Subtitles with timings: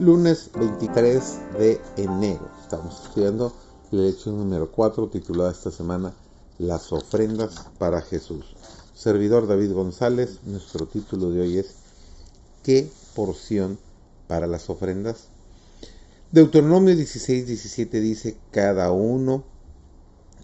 [0.00, 1.22] Lunes 23
[1.56, 2.50] de enero.
[2.60, 3.52] Estamos estudiando
[3.92, 6.12] la lección número 4 titulada esta semana
[6.58, 8.56] Las ofrendas para Jesús.
[8.92, 11.76] Servidor David González, nuestro título de hoy es
[12.64, 13.78] ¿Qué porción
[14.26, 15.28] para las ofrendas?
[16.32, 19.44] Deuteronomio 16, 17 dice, cada uno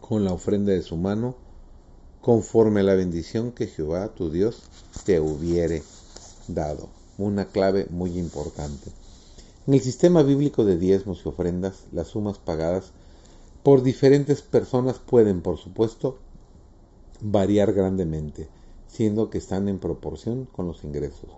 [0.00, 1.34] con la ofrenda de su mano,
[2.20, 4.62] conforme a la bendición que Jehová tu Dios
[5.05, 5.82] te hubiere
[6.46, 6.88] dado.
[7.19, 8.92] Una clave muy importante.
[9.70, 12.91] En el sistema bíblico de diezmos y ofrendas, las sumas pagadas
[13.62, 16.19] por diferentes personas pueden, por supuesto,
[17.20, 18.48] variar grandemente,
[18.88, 21.30] siendo que están en proporción con los ingresos.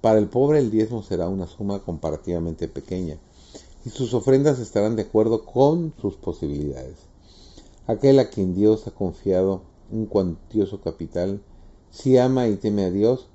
[0.00, 3.18] Para el pobre el diezmo será una suma comparativamente pequeña
[3.84, 6.96] y sus ofrendas estarán de acuerdo con sus posibilidades.
[7.86, 11.40] Aquel a quien Dios ha confiado un cuantioso capital,
[11.92, 13.28] si ama y teme a Dios,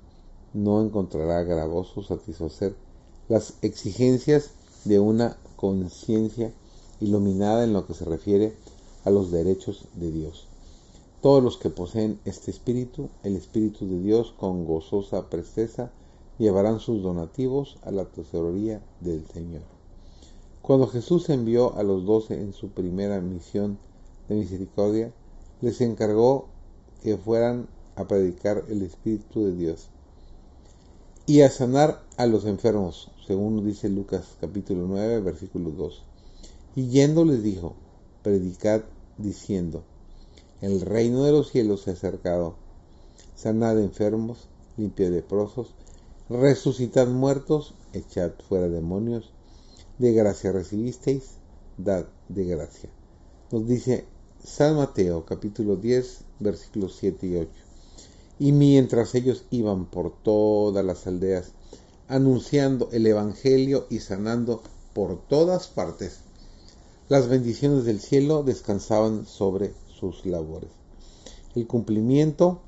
[0.52, 2.74] no encontrará gravoso satisfacer
[3.32, 4.50] las exigencias
[4.84, 6.52] de una conciencia
[7.00, 8.52] iluminada en lo que se refiere
[9.06, 10.48] a los derechos de Dios.
[11.22, 15.90] Todos los que poseen este espíritu, el espíritu de Dios, con gozosa presteza,
[16.38, 19.62] llevarán sus donativos a la tesorería del Señor.
[20.60, 23.78] Cuando Jesús envió a los doce en su primera misión
[24.28, 25.10] de misericordia,
[25.62, 26.48] les encargó
[27.02, 27.66] que fueran
[27.96, 29.88] a predicar el Espíritu de Dios
[31.24, 36.02] y a sanar a los enfermos, según dice Lucas capítulo 9, versículo 2.
[36.74, 37.76] Y yendo les dijo,
[38.22, 38.82] predicad
[39.18, 39.84] diciendo,
[40.60, 42.56] el reino de los cielos se ha acercado,
[43.34, 45.74] sanad enfermos, limpiad leprosos,
[46.28, 49.32] resucitad muertos, echad fuera demonios,
[49.98, 51.36] de gracia recibisteis,
[51.76, 52.90] dad de gracia.
[53.50, 54.04] Nos dice
[54.42, 57.50] San Mateo capítulo 10, versículos 7 y 8.
[58.38, 61.52] Y mientras ellos iban por todas las aldeas,
[62.08, 66.20] anunciando el Evangelio y sanando por todas partes,
[67.08, 70.70] las bendiciones del cielo descansaban sobre sus labores.
[71.54, 72.60] El cumplimiento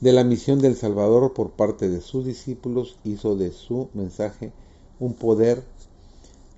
[0.00, 4.52] de la misión del Salvador por parte de sus discípulos hizo de su mensaje
[5.00, 5.64] un poder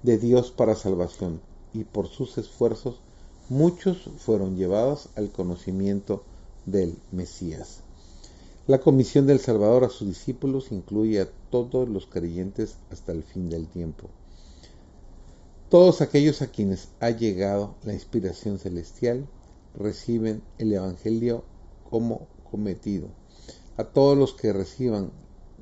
[0.02, 1.41] de Dios para salvación
[1.72, 3.00] y por sus esfuerzos
[3.48, 6.22] muchos fueron llevados al conocimiento
[6.66, 7.82] del Mesías.
[8.68, 13.48] La comisión del Salvador a sus discípulos incluye a todos los creyentes hasta el fin
[13.48, 14.10] del tiempo.
[15.70, 19.26] Todos aquellos a quienes ha llegado la inspiración celestial
[19.74, 21.44] reciben el Evangelio
[21.88, 23.08] como cometido.
[23.78, 25.12] A todos los que reciban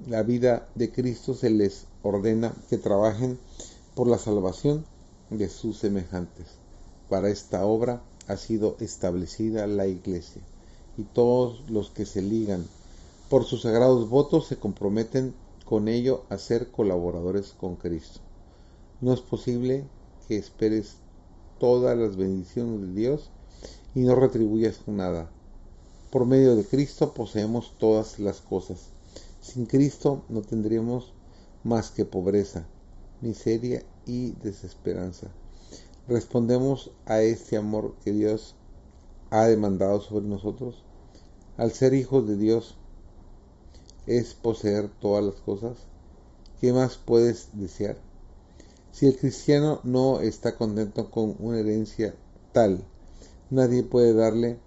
[0.09, 3.39] la vida de Cristo se les ordena que trabajen
[3.95, 4.85] por la salvación
[5.31, 6.49] de sus semejantes.
[7.09, 10.43] Para esta obra ha sido establecida la Iglesia
[10.99, 12.67] y todos los que se ligan
[13.29, 18.21] por sus sagrados votos se comprometen con ello a ser colaboradores con Cristo.
[19.01, 19.85] No es posible
[20.29, 20.99] que esperes
[21.59, 23.31] todas las bendiciones de Dios
[23.95, 25.31] y no retribuyas nada.
[26.11, 28.91] Por medio de Cristo poseemos todas las cosas.
[29.41, 31.13] Sin Cristo no tendríamos
[31.65, 32.67] más que pobreza,
[33.21, 35.29] miseria y desesperanza.
[36.07, 38.55] Respondemos a este amor que Dios
[39.31, 40.85] ha demandado sobre nosotros.
[41.57, 42.77] Al ser hijos de Dios
[44.07, 45.77] es poseer todas las cosas.
[46.61, 47.99] ¿Qué más puedes desear?
[48.93, 52.15] Si el cristiano no está contento con una herencia
[52.53, 52.85] tal,
[53.51, 54.59] nadie puede darle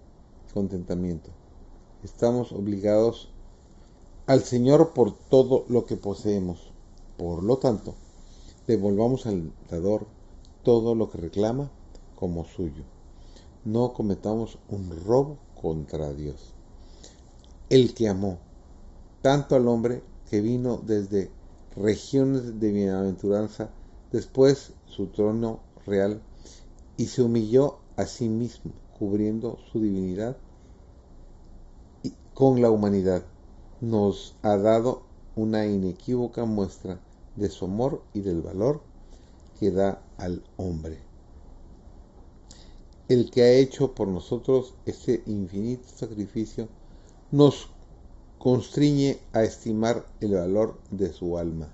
[0.53, 1.31] contentamiento.
[2.03, 3.29] Estamos obligados
[4.27, 6.71] al Señor por todo lo que poseemos.
[7.17, 7.95] Por lo tanto,
[8.67, 10.05] devolvamos al dador
[10.63, 11.71] todo lo que reclama
[12.15, 12.83] como suyo.
[13.65, 16.53] No cometamos un robo contra Dios
[17.69, 18.39] el que amó
[19.21, 21.31] tanto al hombre que vino desde
[21.75, 23.69] regiones de bienaventuranza,
[24.11, 26.21] después su trono real,
[26.97, 30.37] y se humilló a sí mismo, cubriendo su divinidad
[32.33, 33.23] con la humanidad.
[33.81, 35.03] Nos ha dado
[35.35, 36.99] una inequívoca muestra
[37.35, 38.81] de su amor y del valor
[39.59, 40.99] que da al hombre.
[43.09, 46.67] El que ha hecho por nosotros ese infinito sacrificio
[47.31, 47.69] nos
[48.39, 51.67] constriñe a estimar el valor de su alma,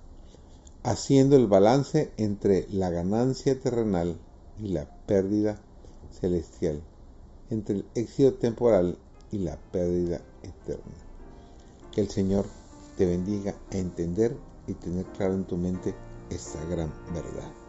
[0.83, 4.17] haciendo el balance entre la ganancia terrenal
[4.59, 5.59] y la pérdida
[6.19, 6.81] celestial,
[7.51, 8.97] entre el éxito temporal
[9.31, 10.95] y la pérdida eterna.
[11.91, 12.45] Que el Señor
[12.97, 14.35] te bendiga a entender
[14.67, 15.93] y tener claro en tu mente
[16.31, 17.64] esta gran verdad.